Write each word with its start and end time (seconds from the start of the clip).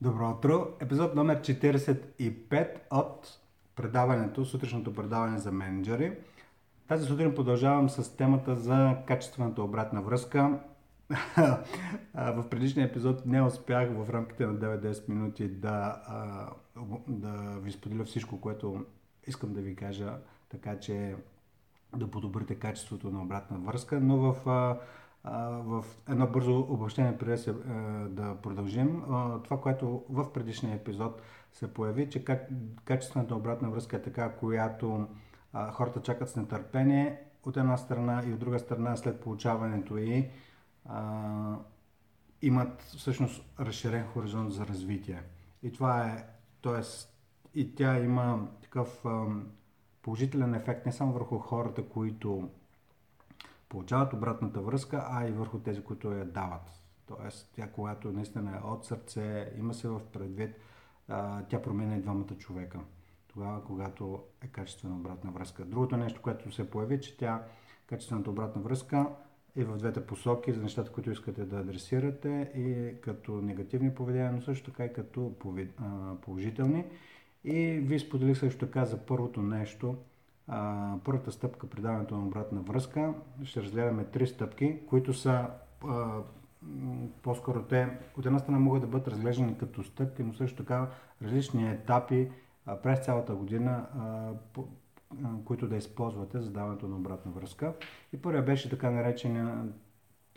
Добро 0.00 0.30
утро! 0.30 0.66
Епизод 0.80 1.14
номер 1.14 1.40
45 1.40 2.68
от 2.90 3.38
предаването, 3.76 4.44
сутрешното 4.44 4.94
предаване 4.94 5.38
за 5.38 5.52
менеджери. 5.52 6.12
Тази 6.88 7.06
сутрин 7.06 7.34
продължавам 7.34 7.90
с 7.90 8.16
темата 8.16 8.56
за 8.56 8.96
качествената 9.06 9.62
обратна 9.62 10.02
връзка. 10.02 10.60
в 12.14 12.44
предишния 12.50 12.86
епизод 12.86 13.26
не 13.26 13.42
успях 13.42 13.90
в 13.92 14.10
рамките 14.10 14.46
на 14.46 14.54
9-10 14.54 15.08
минути 15.08 15.48
да, 15.48 16.02
да 17.08 17.60
ви 17.60 17.72
споделя 17.72 18.04
всичко, 18.04 18.40
което 18.40 18.84
искам 19.26 19.52
да 19.52 19.60
ви 19.60 19.76
кажа, 19.76 20.12
така 20.48 20.80
че 20.80 21.16
да 21.96 22.10
подобрите 22.10 22.54
качеството 22.54 23.10
на 23.10 23.22
обратна 23.22 23.58
връзка, 23.58 24.00
но 24.00 24.16
в 24.16 24.76
в 25.24 25.84
едно 26.08 26.26
бързо 26.26 26.60
обобщение, 26.60 27.18
преди 27.18 27.38
се, 27.38 27.52
да 28.08 28.36
продължим. 28.42 29.02
Това, 29.44 29.60
което 29.60 30.04
в 30.10 30.32
предишния 30.32 30.74
епизод 30.74 31.22
се 31.52 31.74
появи, 31.74 32.10
че 32.10 32.24
качествената 32.84 33.34
обратна 33.34 33.70
връзка 33.70 33.96
е 33.96 34.02
така, 34.02 34.32
която 34.32 35.08
хората 35.72 36.02
чакат 36.02 36.30
с 36.30 36.36
нетърпение 36.36 37.22
от 37.44 37.56
една 37.56 37.76
страна 37.76 38.22
и 38.26 38.32
от 38.32 38.38
друга 38.38 38.58
страна 38.58 38.96
след 38.96 39.20
получаването 39.20 39.98
и 39.98 40.30
имат 42.42 42.82
всъщност 42.82 43.44
разширен 43.60 44.06
хоризонт 44.06 44.52
за 44.52 44.66
развитие. 44.66 45.22
И 45.62 45.72
това 45.72 46.06
е, 46.06 46.26
т.е. 46.62 46.82
и 47.54 47.74
тя 47.74 47.98
има 47.98 48.48
такъв 48.62 49.04
положителен 50.02 50.54
ефект 50.54 50.86
не 50.86 50.92
само 50.92 51.12
върху 51.12 51.38
хората, 51.38 51.88
които 51.88 52.48
получават 53.68 54.12
обратната 54.12 54.60
връзка, 54.60 55.06
а 55.10 55.28
и 55.28 55.32
върху 55.32 55.58
тези, 55.58 55.82
които 55.82 56.12
я 56.12 56.24
дават. 56.24 56.82
Тоест, 57.06 57.52
тя 57.56 57.70
когато 57.72 58.12
наистина 58.12 58.56
е 58.56 58.66
от 58.66 58.84
сърце, 58.84 59.52
има 59.58 59.74
се 59.74 59.88
в 59.88 60.00
предвид, 60.12 60.50
тя 61.48 61.62
променя 61.62 61.96
и 61.96 62.00
двамата 62.00 62.34
човека. 62.38 62.80
Тогава, 63.28 63.64
когато 63.64 64.24
е 64.42 64.46
качествена 64.46 64.96
обратна 64.96 65.30
връзка. 65.30 65.64
Другото 65.64 65.96
нещо, 65.96 66.22
което 66.22 66.52
се 66.52 66.70
появи, 66.70 67.00
че 67.00 67.16
тя, 67.16 67.44
качествената 67.86 68.30
обратна 68.30 68.62
връзка, 68.62 69.06
е 69.56 69.64
в 69.64 69.76
двете 69.76 70.06
посоки 70.06 70.52
за 70.52 70.62
нещата, 70.62 70.92
които 70.92 71.10
искате 71.10 71.44
да 71.44 71.56
адресирате 71.56 72.52
и 72.56 73.00
като 73.00 73.32
негативни 73.32 73.94
поведения, 73.94 74.32
но 74.32 74.42
също 74.42 74.70
така 74.70 74.84
и 74.84 74.92
като 74.92 75.32
положителни. 76.22 76.84
И 77.44 77.70
ви 77.70 77.98
споделих 77.98 78.38
също 78.38 78.66
така 78.66 78.84
за 78.84 79.06
първото 79.06 79.42
нещо, 79.42 79.96
първата 81.04 81.32
стъпка 81.32 81.66
при 81.66 81.80
даването 81.80 82.16
на 82.16 82.26
обратна 82.26 82.60
връзка. 82.60 83.14
Ще 83.44 83.62
разгледаме 83.62 84.04
три 84.04 84.26
стъпки, 84.26 84.78
които 84.88 85.14
са 85.14 85.46
а, 85.88 86.20
по-скоро 87.22 87.62
те 87.62 87.88
от 88.18 88.26
една 88.26 88.38
страна 88.38 88.58
могат 88.58 88.80
да 88.80 88.86
бъдат 88.86 89.08
разглеждани 89.08 89.58
като 89.58 89.84
стъпки, 89.84 90.22
но 90.22 90.34
също 90.34 90.56
така 90.56 90.86
различни 91.22 91.70
етапи 91.70 92.30
а, 92.66 92.76
през 92.76 93.04
цялата 93.04 93.34
година, 93.34 93.86
а, 93.98 94.30
по, 94.52 94.68
а, 95.24 95.28
които 95.44 95.68
да 95.68 95.76
използвате 95.76 96.40
за 96.40 96.50
даването 96.50 96.88
на 96.88 96.96
обратна 96.96 97.32
връзка. 97.32 97.72
И 98.12 98.22
първия 98.22 98.42
беше 98.42 98.70
така 98.70 98.90
наречения 98.90 99.64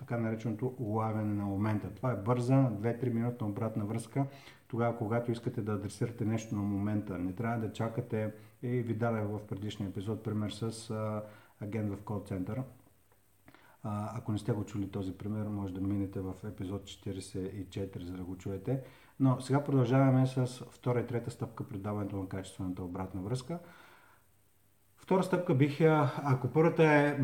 така 0.01 0.17
нареченото 0.17 0.73
улавяне 0.79 1.33
на 1.33 1.45
момента. 1.45 1.89
Това 1.89 2.11
е 2.11 2.15
бърза, 2.15 2.53
2-3 2.53 3.13
минутна 3.13 3.47
обратна 3.47 3.85
връзка, 3.85 4.25
тогава 4.71 4.97
когато 4.97 5.31
искате 5.31 5.61
да 5.61 5.71
адресирате 5.71 6.25
нещо 6.25 6.55
на 6.55 6.61
момента. 6.61 7.19
Не 7.19 7.33
трябва 7.33 7.67
да 7.67 7.73
чакате 7.73 8.33
и 8.63 8.67
ви 8.67 8.93
дадах 8.93 9.23
в 9.27 9.47
предишния 9.47 9.89
епизод 9.89 10.23
пример 10.23 10.49
с 10.49 10.89
а, 10.89 11.23
агент 11.61 11.93
в 11.93 12.01
кол 12.01 12.23
център. 12.25 12.61
А, 13.83 14.17
ако 14.17 14.31
не 14.31 14.37
сте 14.37 14.51
го 14.51 14.65
чули 14.65 14.91
този 14.91 15.17
пример, 15.17 15.47
може 15.47 15.73
да 15.73 15.81
минете 15.81 16.21
в 16.21 16.33
епизод 16.47 16.83
44, 16.83 18.03
за 18.03 18.13
да 18.13 18.23
го 18.23 18.37
чуете. 18.37 18.83
Но 19.19 19.41
сега 19.41 19.63
продължаваме 19.63 20.27
с 20.27 20.47
втора 20.71 20.99
и 20.99 21.07
трета 21.07 21.31
стъпка 21.31 21.63
при 21.67 21.77
даването 21.77 22.15
на 22.15 22.27
качествената 22.27 22.83
обратна 22.83 23.21
връзка. 23.21 23.59
Втора 25.01 25.23
стъпка 25.23 25.53
бих 25.53 25.81
ако 26.23 26.47
първата 26.47 26.83
е 26.83 27.17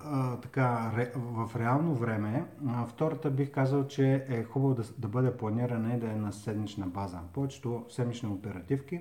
а, 0.00 0.36
така 0.36 0.92
в 1.14 1.50
реално 1.58 1.94
време, 1.94 2.44
а, 2.68 2.86
втората 2.86 3.30
бих 3.30 3.50
казал, 3.50 3.86
че 3.86 4.24
е 4.28 4.44
хубаво 4.44 4.74
да, 4.74 4.82
да 4.98 5.08
бъде 5.08 5.36
планирана 5.36 5.94
и 5.94 6.00
да 6.00 6.06
е 6.06 6.16
на 6.16 6.32
седмична 6.32 6.86
база. 6.86 7.18
Повечето 7.32 7.84
седмични 7.88 8.28
оперативки 8.28 9.00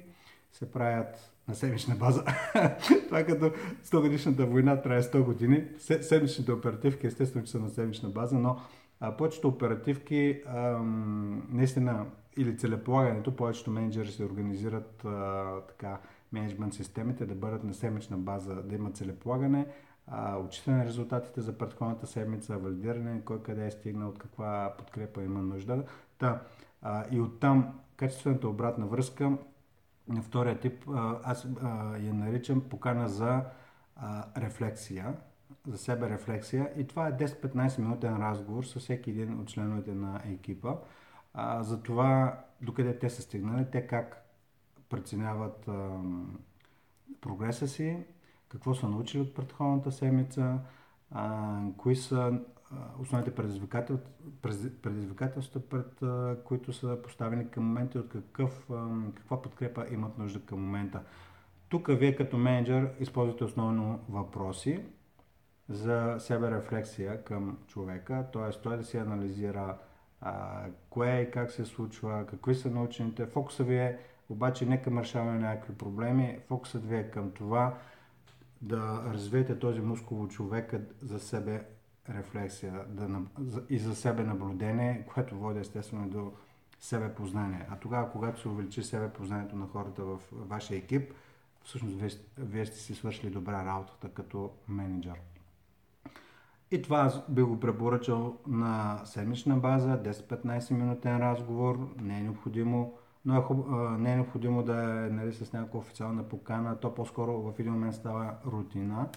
се 0.51 0.71
правят 0.71 1.33
на 1.47 1.55
седмична 1.55 1.95
база. 1.95 2.23
Това 3.05 3.19
е 3.19 3.25
като 3.25 3.45
100 3.85 4.01
годишната 4.01 4.45
война 4.45 4.81
трае 4.81 5.01
100 5.01 5.23
години. 5.23 5.63
Седмичните 5.77 6.51
оперативки 6.51 7.07
естествено, 7.07 7.45
че 7.45 7.51
са 7.51 7.59
на 7.59 7.69
седмична 7.69 8.09
база, 8.09 8.39
но 8.39 8.57
а, 8.99 9.17
повечето 9.17 9.47
оперативки 9.47 10.41
ам, 10.47 11.47
наистина 11.49 12.05
или 12.37 12.57
целеполагането, 12.57 13.35
повечето 13.35 13.71
менеджери 13.71 14.11
се 14.11 14.23
организират 14.25 15.05
а, 15.05 15.45
така 15.67 15.99
менеджмент 16.31 16.73
системите 16.73 17.25
да 17.25 17.35
бъдат 17.35 17.63
на 17.63 17.73
седмична 17.73 18.17
база, 18.17 18.55
да 18.55 18.75
имат 18.75 18.97
целеполагане, 18.97 19.67
отчитане 20.37 20.77
на 20.77 20.85
резултатите 20.85 21.41
за 21.41 21.57
предходната 21.57 22.07
седмица, 22.07 22.57
валидиране, 22.57 23.21
кой 23.25 23.43
къде 23.43 23.65
е 23.65 23.71
стигнал, 23.71 24.09
от 24.09 24.19
каква 24.19 24.73
подкрепа 24.77 25.23
има 25.23 25.41
нужда. 25.41 25.83
Та, 26.17 26.41
а, 26.81 27.05
и 27.11 27.21
оттам 27.21 27.79
качествената 27.95 28.49
обратна 28.49 28.85
връзка 28.85 29.37
на 30.07 30.21
втория 30.21 30.59
тип, 30.59 30.83
аз 31.23 31.47
а, 31.61 31.97
я 31.97 32.13
наричам 32.13 32.61
покана 32.61 33.09
за 33.09 33.43
а, 33.95 34.25
рефлексия, 34.41 35.13
за 35.67 35.77
себе 35.77 36.09
рефлексия 36.09 36.71
и 36.77 36.87
това 36.87 37.07
е 37.07 37.13
10-15 37.13 37.79
минутен 37.79 38.17
разговор 38.17 38.63
с 38.63 38.79
всеки 38.79 39.09
един 39.09 39.39
от 39.39 39.47
членовете 39.47 39.93
на 39.93 40.21
екипа 40.25 40.75
а, 41.33 41.63
за 41.63 41.83
това 41.83 42.39
докъде 42.61 42.99
те 42.99 43.09
са 43.09 43.21
стигнали, 43.21 43.65
те 43.71 43.87
как 43.87 44.28
преценяват 44.89 45.69
прогреса 47.21 47.67
си, 47.67 47.97
какво 48.49 48.73
са 48.73 48.87
научили 48.87 49.21
от 49.21 49.35
предходната 49.35 49.91
седмица, 49.91 50.59
кои 51.77 51.95
са 51.95 52.39
основните 52.99 53.35
предизвикателства, 54.81 55.61
пред 55.69 55.99
които 56.43 56.73
са 56.73 56.97
поставени 57.03 57.49
към 57.49 57.65
момента 57.65 57.97
и 57.97 58.01
от 58.01 58.09
какъв, 58.09 58.69
каква 59.15 59.41
подкрепа 59.41 59.85
имат 59.91 60.17
нужда 60.17 60.39
към 60.41 60.61
момента. 60.61 61.01
Тук 61.69 61.87
вие 61.89 62.15
като 62.15 62.37
менеджер 62.37 62.89
използвате 62.99 63.43
основно 63.43 63.99
въпроси 64.09 64.85
за 65.69 66.15
себе 66.19 66.51
рефлексия 66.51 67.23
към 67.23 67.57
човека, 67.67 68.27
т.е. 68.33 68.61
той 68.61 68.77
да 68.77 68.83
си 68.83 68.97
анализира 68.97 69.77
а, 70.21 70.63
кое 70.89 71.21
и 71.21 71.31
как 71.31 71.51
се 71.51 71.65
случва, 71.65 72.25
какви 72.25 72.55
са 72.55 72.69
научените. 72.69 73.25
Фокуса 73.25 73.63
ви 73.63 73.77
е 73.77 73.99
обаче 74.29 74.65
не 74.65 74.81
към 74.81 74.99
решаване 74.99 75.39
на 75.39 75.47
някакви 75.47 75.73
проблеми, 75.73 76.39
фокусът 76.47 76.85
ви 76.85 76.95
е 76.95 77.11
към 77.11 77.31
това 77.31 77.77
да 78.61 79.03
развиете 79.13 79.59
този 79.59 79.81
мускул 79.81 80.27
човека 80.27 80.81
за 81.01 81.19
себе 81.19 81.65
рефлексия 82.09 82.85
да, 82.87 83.21
и 83.69 83.79
за 83.79 83.95
себе 83.95 84.23
наблюдение, 84.23 85.05
което 85.13 85.37
води 85.37 85.59
естествено 85.59 86.09
до 86.09 86.31
себе 86.79 87.13
познание. 87.15 87.65
А 87.69 87.75
тогава, 87.75 88.11
когато 88.11 88.41
се 88.41 88.47
увеличи 88.47 88.83
себе 88.83 89.13
познанието 89.13 89.55
на 89.55 89.67
хората 89.67 90.03
в 90.03 90.19
вашия 90.31 90.77
екип, 90.77 91.13
всъщност 91.63 91.95
вие, 91.95 92.09
вие 92.37 92.65
сте 92.65 92.77
си 92.77 92.95
свършили 92.95 93.29
добра 93.29 93.65
работата 93.65 94.09
като 94.09 94.51
менеджер. 94.67 95.21
И 96.71 96.81
това 96.81 97.23
би 97.29 97.41
го 97.41 97.59
препоръчал 97.59 98.37
на 98.47 99.01
седмична 99.05 99.57
база, 99.57 100.03
10-15 100.03 100.71
минутен 100.71 101.17
разговор, 101.17 101.95
не 102.01 102.17
е 102.17 102.21
необходимо 102.21 102.98
но 103.25 103.37
е 103.37 103.41
хуб... 103.41 103.67
не 103.99 104.13
е 104.13 104.15
необходимо 104.15 104.63
да 104.63 104.73
е 104.73 105.09
нали, 105.09 105.33
с 105.33 105.53
някаква 105.53 105.79
официална 105.79 106.23
покана, 106.23 106.79
то 106.79 106.95
по-скоро 106.95 107.41
в 107.41 107.59
един 107.59 107.73
момент 107.73 107.95
става 107.95 108.33
рутина. 108.45 109.09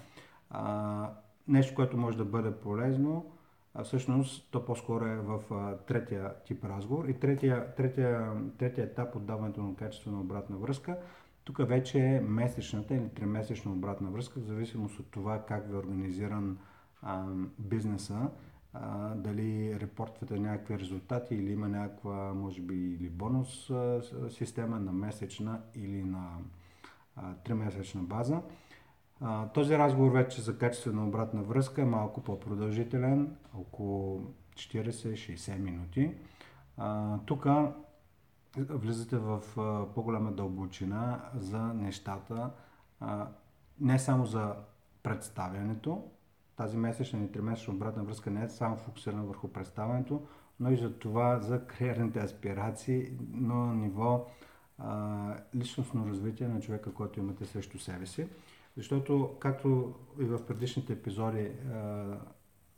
А, 0.50 1.10
нещо, 1.48 1.74
което 1.74 1.96
може 1.96 2.16
да 2.16 2.24
бъде 2.24 2.52
полезно, 2.52 3.32
а 3.74 3.84
всъщност 3.84 4.48
то 4.50 4.64
по-скоро 4.64 5.06
е 5.06 5.16
в 5.16 5.40
а, 5.50 5.76
третия 5.76 6.34
тип 6.44 6.64
разговор. 6.64 7.04
И 7.08 7.14
третия, 7.14 7.74
третия, 7.74 8.32
третия 8.58 8.84
етап 8.84 9.16
от 9.16 9.26
даването 9.26 9.62
на 9.62 9.74
качествена 9.74 10.20
обратна 10.20 10.56
връзка, 10.56 10.98
тук 11.44 11.68
вече 11.68 11.98
е 11.98 12.20
месечната 12.20 12.94
или 12.94 13.08
тримесечна 13.08 13.72
обратна 13.72 14.10
връзка, 14.10 14.40
в 14.40 14.44
зависимост 14.44 14.98
от 14.98 15.10
това 15.10 15.42
как 15.42 15.68
ви 15.68 15.74
е 15.74 15.78
организиран 15.78 16.58
а, 17.02 17.26
бизнеса 17.58 18.30
а, 18.74 19.14
дали 19.14 19.80
репортвате 19.80 20.38
някакви 20.38 20.78
резултати 20.78 21.34
или 21.34 21.52
има 21.52 21.68
някаква, 21.68 22.34
може 22.34 22.60
би, 22.60 22.74
или 22.74 23.08
бонус 23.08 23.70
а, 23.70 24.00
система 24.30 24.80
на 24.80 24.92
месечна 24.92 25.60
или 25.74 26.04
на 26.04 26.28
тримесечна 27.44 28.02
база. 28.02 28.42
А, 29.20 29.48
този 29.48 29.78
разговор 29.78 30.12
вече 30.12 30.42
за 30.42 30.58
качествена 30.58 31.06
обратна 31.06 31.42
връзка 31.42 31.82
е 31.82 31.84
малко 31.84 32.20
по-продължителен, 32.20 33.36
около 33.54 34.26
40-60 34.54 35.58
минути. 35.58 36.14
Тук 37.26 37.46
влизате 38.56 39.16
в 39.16 39.42
а, 39.56 39.94
по-голяма 39.94 40.32
дълбочина 40.32 41.20
за 41.34 41.58
нещата, 41.58 42.50
а, 43.00 43.28
не 43.80 43.98
само 43.98 44.26
за 44.26 44.54
представянето, 45.02 46.04
тази 46.62 46.76
месечна 46.76 47.18
или 47.18 47.32
тримесечна 47.32 47.74
обратна 47.74 48.04
връзка 48.04 48.30
не 48.30 48.44
е 48.44 48.48
само 48.48 48.76
фокусирана 48.76 49.22
върху 49.22 49.48
представянето, 49.48 50.22
но 50.60 50.70
и 50.70 50.76
за 50.76 50.98
това, 50.98 51.40
за 51.40 51.66
кариерните 51.66 52.20
аспирации, 52.20 53.10
на 53.32 53.74
ниво 53.74 54.26
а, 54.78 55.34
личностно 55.54 56.06
развитие 56.06 56.48
на 56.48 56.60
човека, 56.60 56.94
който 56.94 57.20
имате 57.20 57.46
срещу 57.46 57.78
себе 57.78 58.06
си. 58.06 58.28
Защото, 58.76 59.36
както 59.40 59.94
и 60.20 60.24
в 60.24 60.46
предишните 60.46 60.92
епизоди 60.92 61.50
а, 61.74 62.04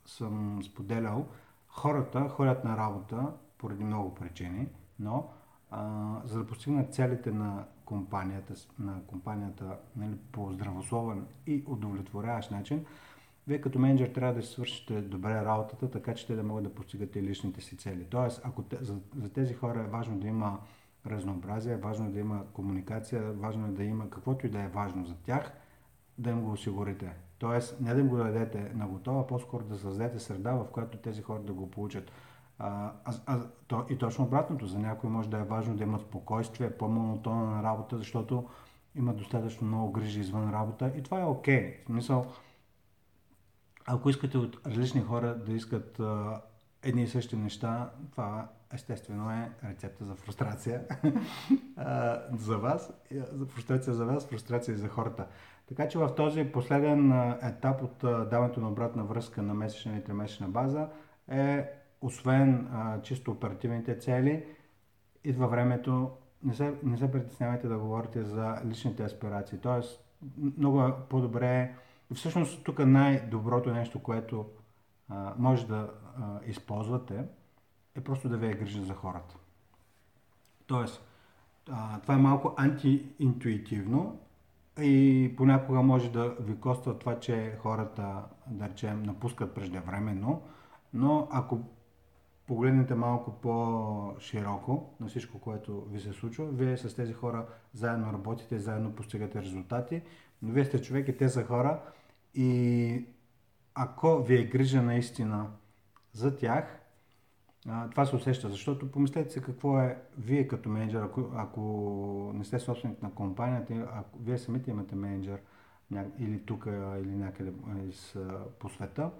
съм 0.06 0.60
споделял, 0.62 1.26
хората 1.68 2.28
ходят 2.28 2.64
на 2.64 2.76
работа 2.76 3.32
поради 3.58 3.84
много 3.84 4.14
причини, 4.14 4.68
но 5.00 5.28
а, 5.70 6.20
за 6.24 6.38
да 6.38 6.46
постигнат 6.46 6.94
целите 6.94 7.32
на 7.32 7.64
компанията, 7.84 8.54
на 8.78 9.00
компанията 9.06 9.76
нали, 9.96 10.16
по 10.32 10.52
здравословен 10.52 11.26
и 11.46 11.64
удовлетворяващ 11.66 12.50
начин, 12.50 12.84
вие 13.46 13.60
като 13.60 13.78
менеджер 13.78 14.08
трябва 14.08 14.34
да 14.34 14.42
си 14.42 14.52
свършите 14.52 15.00
добре 15.00 15.44
работата, 15.44 15.90
така 15.90 16.14
че 16.14 16.26
те 16.26 16.34
да 16.34 16.42
могат 16.42 16.64
да 16.64 16.74
постигате 16.74 17.22
личните 17.22 17.60
си 17.60 17.76
цели. 17.76 18.04
Тоест, 18.04 18.40
ако 18.44 18.62
те, 18.62 18.76
за, 18.80 18.96
за 19.16 19.32
тези 19.32 19.54
хора 19.54 19.80
е 19.80 19.90
важно 19.90 20.18
да 20.18 20.26
има 20.26 20.58
разнообразие, 21.06 21.76
важно 21.76 22.06
е 22.06 22.10
да 22.10 22.20
има 22.20 22.44
комуникация, 22.52 23.32
важно 23.32 23.66
е 23.66 23.70
да 23.70 23.84
има 23.84 24.10
каквото 24.10 24.46
и 24.46 24.50
да 24.50 24.62
е 24.62 24.68
важно 24.68 25.04
за 25.04 25.14
тях, 25.14 25.52
да 26.18 26.30
им 26.30 26.40
го 26.40 26.52
осигурите. 26.52 27.12
Тоест, 27.38 27.80
не 27.80 27.94
да 27.94 28.00
им 28.00 28.08
го 28.08 28.16
дадете 28.16 28.72
на 28.74 28.88
готова, 28.88 29.26
по-скоро 29.26 29.64
да 29.64 29.78
създадете 29.78 30.18
среда, 30.18 30.52
в 30.52 30.66
която 30.72 30.98
тези 30.98 31.22
хора 31.22 31.40
да 31.40 31.52
го 31.52 31.70
получат. 31.70 32.12
А, 32.58 32.92
а, 33.26 33.40
то, 33.66 33.84
и 33.90 33.98
точно 33.98 34.24
обратното, 34.24 34.66
за 34.66 34.78
някой 34.78 35.10
може 35.10 35.30
да 35.30 35.38
е 35.38 35.44
важно 35.44 35.76
да 35.76 35.82
имат 35.82 36.00
спокойствие, 36.00 36.70
по-монотонна 36.70 37.44
на 37.44 37.62
работа, 37.62 37.98
защото 37.98 38.48
има 38.94 39.14
достатъчно 39.14 39.66
много 39.66 39.92
грижи 39.92 40.20
извън 40.20 40.50
работа 40.50 40.92
и 40.96 41.02
това 41.02 41.20
е 41.20 41.24
окей. 41.24 41.60
Okay. 41.60 41.82
В 41.82 41.84
смисъл, 41.84 42.26
ако 43.86 44.10
искате 44.10 44.38
от 44.38 44.66
различни 44.66 45.00
хора 45.00 45.34
да 45.46 45.52
искат 45.52 46.00
а, 46.00 46.40
едни 46.82 47.02
и 47.02 47.08
същи 47.08 47.36
неща, 47.36 47.90
това 48.10 48.48
естествено 48.74 49.30
е 49.30 49.50
рецепта 49.64 50.04
за 50.04 50.14
фрустрация 50.14 50.82
а, 51.76 52.20
за 52.36 52.58
вас, 52.58 52.92
за 53.32 53.46
фрустрация 53.46 53.94
за 53.94 54.04
вас, 54.04 54.26
фрустрация 54.26 54.76
за 54.76 54.88
хората. 54.88 55.26
Така 55.66 55.88
че 55.88 55.98
в 55.98 56.14
този 56.14 56.44
последен 56.44 57.32
етап 57.42 57.82
от 57.82 58.28
даването 58.30 58.60
на 58.60 58.68
обратна 58.68 59.04
връзка 59.04 59.42
на 59.42 59.54
месечна 59.54 59.96
и 59.96 60.04
тримесечна 60.04 60.48
база 60.48 60.88
е, 61.28 61.70
освен 62.00 62.68
а, 62.72 63.02
чисто 63.02 63.30
оперативните 63.30 63.98
цели, 63.98 64.44
идва 65.24 65.48
времето, 65.48 66.10
не 66.42 66.54
се, 66.54 66.74
не 66.82 66.98
се 66.98 67.10
притеснявайте 67.10 67.68
да 67.68 67.78
говорите 67.78 68.22
за 68.22 68.56
личните 68.66 69.02
аспирации. 69.02 69.58
Тоест, 69.58 70.04
много 70.58 70.82
е 70.82 70.92
по-добре, 71.08 71.74
всъщност 72.14 72.64
тук 72.64 72.78
най-доброто 72.78 73.72
нещо, 73.72 74.02
което 74.02 74.46
а, 75.08 75.34
може 75.38 75.66
да 75.66 75.90
а, 76.16 76.40
използвате, 76.46 77.24
е 77.94 78.00
просто 78.00 78.28
да 78.28 78.36
ви 78.36 78.46
е 78.46 78.54
грижа 78.54 78.82
за 78.82 78.94
хората. 78.94 79.36
Тоест, 80.66 81.02
а, 81.70 82.00
това 82.00 82.14
е 82.14 82.18
малко 82.18 82.54
антиинтуитивно 82.56 84.20
и 84.80 85.34
понякога 85.36 85.82
може 85.82 86.12
да 86.12 86.36
ви 86.40 86.60
коства 86.60 86.98
това, 86.98 87.20
че 87.20 87.56
хората, 87.62 88.24
да 88.46 88.68
речем, 88.68 89.02
напускат 89.02 89.54
преждевременно, 89.54 90.42
но 90.94 91.28
ако 91.30 91.60
погледнете 92.46 92.94
малко 92.94 93.32
по-широко 93.32 94.94
на 95.00 95.06
всичко, 95.06 95.38
което 95.38 95.80
ви 95.80 96.00
се 96.00 96.12
случва, 96.12 96.46
вие 96.46 96.76
с 96.76 96.96
тези 96.96 97.12
хора 97.12 97.46
заедно 97.72 98.12
работите, 98.12 98.58
заедно 98.58 98.92
постигате 98.92 99.42
резултати, 99.42 100.02
но 100.44 100.52
вие 100.52 100.64
сте 100.64 100.82
човек 100.82 101.08
и 101.08 101.16
те 101.16 101.28
са 101.28 101.44
хора. 101.44 101.80
И 102.34 103.06
ако 103.74 104.22
ви 104.22 104.40
е 104.40 104.44
грижа 104.44 104.82
наистина 104.82 105.50
за 106.12 106.36
тях, 106.36 106.80
това 107.90 108.06
се 108.06 108.16
усеща, 108.16 108.48
защото 108.48 108.90
помислете 108.90 109.30
се 109.30 109.42
какво 109.42 109.80
е 109.80 109.98
вие 110.18 110.48
като 110.48 110.68
менеджер, 110.68 111.02
ако, 111.02 111.30
ако 111.34 112.32
не 112.34 112.44
сте 112.44 112.58
собственик 112.58 113.02
на 113.02 113.14
компанията, 113.14 113.88
ако 113.94 114.18
вие 114.18 114.38
самите 114.38 114.70
имате 114.70 114.94
менеджер 114.94 115.40
или 116.18 116.42
тук, 116.46 116.66
или 117.02 117.14
някъде 117.14 117.52
из, 117.88 118.16
по 118.58 118.68
света, 118.68 119.10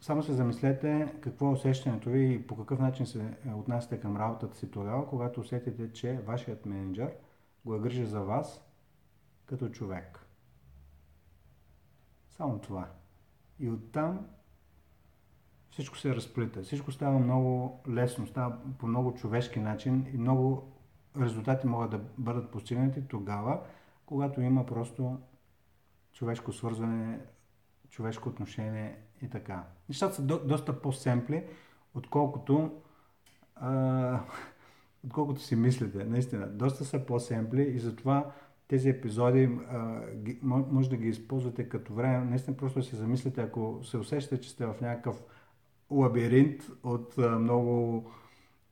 само 0.00 0.22
се 0.22 0.32
замислете 0.32 1.14
какво 1.20 1.46
е 1.46 1.52
усещането 1.52 2.10
ви 2.10 2.34
и 2.34 2.46
по 2.46 2.56
какъв 2.56 2.78
начин 2.78 3.06
се 3.06 3.34
отнасяте 3.56 4.00
към 4.00 4.16
работата 4.16 4.56
си 4.56 4.70
тогава, 4.70 5.08
когато 5.08 5.40
усетите, 5.40 5.92
че 5.92 6.20
вашият 6.26 6.66
менеджер 6.66 7.12
го 7.64 7.74
е 7.74 7.80
грижи 7.80 8.06
за 8.06 8.20
вас 8.20 8.69
като 9.50 9.68
човек. 9.68 10.26
Само 12.28 12.58
това. 12.58 12.88
И 13.58 13.70
оттам 13.70 14.26
всичко 15.70 15.98
се 15.98 16.14
разплита. 16.14 16.62
Всичко 16.62 16.92
става 16.92 17.18
много 17.18 17.80
лесно, 17.88 18.26
става 18.26 18.58
по 18.78 18.86
много 18.86 19.14
човешки 19.14 19.60
начин 19.60 20.06
и 20.14 20.18
много 20.18 20.72
резултати 21.20 21.66
могат 21.66 21.90
да 21.90 22.00
бъдат 22.18 22.50
постигнати 22.50 23.08
тогава, 23.08 23.60
когато 24.06 24.40
има 24.40 24.66
просто 24.66 25.20
човешко 26.12 26.52
свързване, 26.52 27.20
човешко 27.88 28.28
отношение 28.28 28.98
и 29.22 29.30
така. 29.30 29.64
Нещата 29.88 30.14
са 30.14 30.22
до, 30.22 30.38
доста 30.38 30.82
по-семпли, 30.82 31.46
отколкото, 31.94 32.82
а, 33.54 34.20
отколкото 35.04 35.40
си 35.40 35.56
мислите. 35.56 36.04
Наистина, 36.04 36.46
доста 36.46 36.84
са 36.84 37.06
по-семпли 37.06 37.62
и 37.62 37.78
затова 37.78 38.32
тези 38.70 38.88
епизоди 38.88 39.58
може 40.42 40.90
да 40.90 40.96
ги 40.96 41.08
използвате 41.08 41.68
като 41.68 41.94
време. 41.94 42.24
Наистина 42.24 42.56
просто 42.56 42.78
да 42.78 42.84
се 42.84 42.96
замислите, 42.96 43.40
ако 43.40 43.80
се 43.82 43.98
усещате, 43.98 44.40
че 44.40 44.50
сте 44.50 44.66
в 44.66 44.74
някакъв 44.80 45.22
лабиринт 45.90 46.62
от 46.82 47.16
много, 47.16 48.04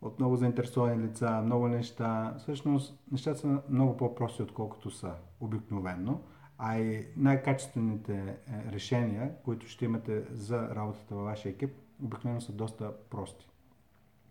от 0.03 0.19
много 0.19 0.37
заинтересовани 0.37 1.03
лица, 1.03 1.43
много 1.45 1.69
неща. 1.69 2.35
Всъщност, 2.39 2.99
нещата 3.13 3.39
са 3.39 3.63
много 3.69 3.97
по-прости, 3.97 4.43
отколкото 4.43 4.91
са 4.91 5.15
обикновенно. 5.41 6.23
А 6.59 6.79
и 6.79 7.07
най-качествените 7.17 8.15
е, 8.19 8.73
решения, 8.73 9.33
които 9.45 9.69
ще 9.69 9.85
имате 9.85 10.25
за 10.31 10.75
работата 10.75 11.15
във 11.15 11.25
вашия 11.25 11.51
екип, 11.51 11.71
обикновено 12.03 12.41
са 12.41 12.53
доста 12.53 12.93
прости. 13.11 13.49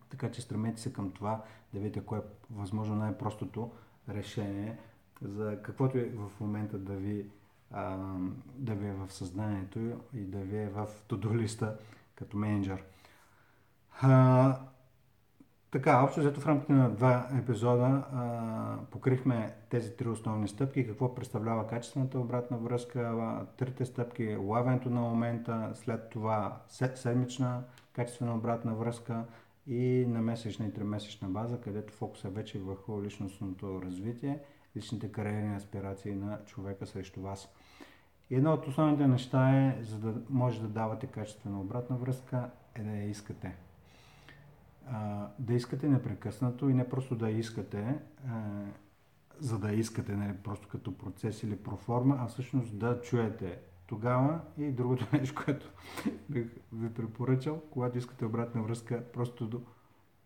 Така 0.09 0.31
че 0.31 0.41
стремете 0.41 0.81
се 0.81 0.93
към 0.93 1.11
това 1.11 1.43
да 1.73 1.79
видите 1.79 2.01
кое 2.01 2.19
е 2.19 2.21
възможно 2.49 2.95
най-простото 2.95 3.71
решение 4.09 4.77
за 5.21 5.57
каквото 5.63 5.97
е 5.97 6.11
в 6.15 6.39
момента 6.39 6.77
да 6.77 6.93
ви, 6.93 7.25
а, 7.71 7.97
да 8.55 8.73
ви 8.73 8.87
е 8.87 8.93
в 8.93 9.13
съзнанието 9.13 9.79
и 10.13 10.21
да 10.21 10.37
ви 10.37 10.57
е 10.57 10.69
в 10.69 10.87
тодолиста 11.07 11.77
като 12.15 12.37
менеджер. 12.37 12.83
А, 14.01 14.59
така, 15.71 16.03
общо 16.03 16.19
взето 16.19 16.41
в 16.41 16.47
рамките 16.47 16.73
на 16.73 16.89
два 16.89 17.27
епизода 17.39 18.03
а, 18.13 18.77
покрихме 18.91 19.55
тези 19.69 19.97
три 19.97 20.09
основни 20.09 20.47
стъпки, 20.47 20.87
какво 20.87 21.15
представлява 21.15 21.67
качествената 21.67 22.19
обратна 22.19 22.57
връзка, 22.57 23.45
трите 23.57 23.85
стъпки, 23.85 24.35
лавенето 24.35 24.89
на 24.89 25.01
момента, 25.01 25.71
след 25.75 26.09
това 26.09 26.61
седмична 26.95 27.63
качествена 27.93 28.35
обратна 28.35 28.75
връзка 28.75 29.23
и 29.67 30.05
на 30.07 30.21
месечна 30.21 30.65
и 30.65 30.73
тримесечна 30.73 31.29
база, 31.29 31.61
където 31.61 31.93
фокус 31.93 32.23
е 32.23 32.29
вече 32.29 32.59
върху 32.59 33.03
личностното 33.03 33.81
развитие, 33.81 34.39
личните 34.75 35.11
кариерни 35.11 35.55
аспирации 35.55 36.15
на 36.15 36.39
човека 36.45 36.85
срещу 36.85 37.21
вас. 37.21 37.49
И 38.29 38.35
едно 38.35 38.53
от 38.53 38.67
основните 38.67 39.07
неща 39.07 39.49
е, 39.49 39.83
за 39.83 39.99
да 39.99 40.21
може 40.29 40.61
да 40.61 40.67
давате 40.67 41.07
качествена 41.07 41.61
обратна 41.61 41.95
връзка, 41.97 42.49
е 42.75 42.83
да 42.83 42.91
я 42.91 43.09
искате. 43.09 43.55
А, 44.91 45.27
да 45.39 45.53
искате 45.53 45.89
непрекъснато 45.89 46.69
и 46.69 46.73
не 46.73 46.89
просто 46.89 47.15
да 47.15 47.29
искате, 47.29 47.99
а, 48.27 48.63
за 49.39 49.59
да 49.59 49.73
искате, 49.73 50.15
не 50.15 50.37
просто 50.43 50.67
като 50.67 50.97
процес 50.97 51.43
или 51.43 51.57
проформа, 51.57 52.17
а 52.19 52.27
всъщност 52.27 52.79
да 52.79 53.01
чуете 53.01 53.59
тогава 53.87 54.39
и 54.57 54.71
другото 54.71 55.07
нещо, 55.13 55.43
което 55.45 55.71
бих 56.29 56.47
ви 56.73 56.93
препоръчал, 56.93 57.61
когато 57.71 57.97
искате 57.97 58.25
обратна 58.25 58.63
връзка, 58.63 59.03
просто 59.13 59.47
да, 59.47 59.57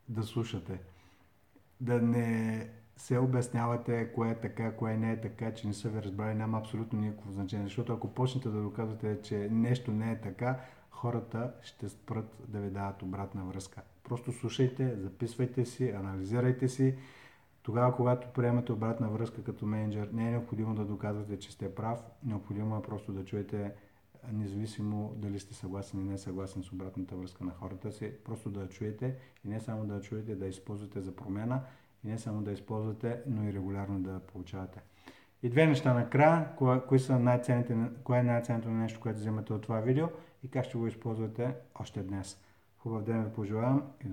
да 0.10 0.24
слушате. 0.24 0.80
Да 1.82 2.02
не 2.02 2.70
се 3.02 3.20
обяснявате 3.20 4.12
кое 4.14 4.30
е 4.30 4.36
така, 4.36 4.76
кое 4.76 4.98
не 4.98 5.12
е 5.12 5.22
така, 5.22 5.54
че 5.54 5.68
не 5.68 5.74
са 5.74 5.90
ви 5.90 6.04
разбрали, 6.04 6.36
няма 6.36 6.58
абсолютно 6.58 7.00
никакво 7.00 7.32
значение. 7.32 7.66
Защото 7.66 7.94
ако 7.94 8.14
почнете 8.14 8.50
да 8.50 8.62
доказвате, 8.62 9.22
че 9.22 9.50
нещо 9.52 9.92
не 9.92 10.12
е 10.12 10.22
така, 10.22 10.60
хората 10.92 11.54
ще 11.62 11.90
спрат 11.90 12.38
да 12.48 12.60
ви 12.60 12.70
дават 12.70 13.02
обратна 13.02 13.44
връзка. 13.44 13.82
Просто 14.04 14.32
слушайте, 14.32 14.96
записвайте 14.96 15.66
си, 15.66 15.90
анализирайте 15.90 16.70
си. 16.70 16.96
Тогава, 17.64 17.96
когато 17.96 18.28
приемате 18.34 18.72
обратна 18.72 19.10
връзка 19.10 19.44
като 19.44 19.66
менеджер, 19.66 20.10
не 20.14 20.28
е 20.28 20.32
необходимо 20.32 20.76
да 20.76 20.86
доказвате, 20.86 21.40
че 21.40 21.52
сте 21.52 21.76
прав. 21.76 22.00
Необходимо 22.24 22.78
е 22.78 22.82
просто 22.82 23.14
да 23.14 23.26
чуете, 23.26 23.74
независимо 24.32 25.14
дали 25.18 25.40
сте 25.40 25.54
съгласен 25.54 26.00
или 26.00 26.10
не 26.10 26.18
съгласен 26.18 26.64
с 26.64 26.72
обратната 26.72 27.16
връзка 27.16 27.44
на 27.44 27.52
хората 27.52 27.92
си, 27.92 28.14
просто 28.26 28.50
да 28.50 28.62
я 28.62 28.70
чуете 28.70 29.16
и 29.46 29.48
не 29.48 29.60
само 29.60 29.86
да 29.86 29.94
я 29.94 30.02
чуете, 30.02 30.36
да 30.36 30.48
използвате 30.48 31.02
за 31.02 31.16
промяна 31.16 31.62
и 32.04 32.08
не 32.08 32.18
само 32.18 32.42
да 32.42 32.52
използвате, 32.52 33.22
но 33.28 33.50
и 33.50 33.54
регулярно 33.54 34.00
да 34.00 34.20
получавате. 34.20 34.80
И 35.44 35.50
две 35.50 35.66
неща 35.66 35.94
накрая, 35.94 36.56
кое, 36.88 37.00
са 37.00 37.20
най-ценните, 37.20 37.78
кое 38.04 38.20
е 38.20 38.24
най-ценното 38.24 38.70
нещо, 38.70 39.00
което 39.00 39.20
вземате 39.20 39.54
от 39.54 39.62
това 39.62 39.80
видео 39.80 40.08
и 40.44 40.50
как 40.50 40.66
ще 40.66 40.78
го 40.78 40.88
използвате 40.88 41.56
още 41.80 42.04
днес. 42.04 42.42
Хубав 42.78 43.04
ден 43.04 43.24
ви 43.24 43.34
пожелавам 43.34 43.84
и 44.06 44.08
до 44.08 44.10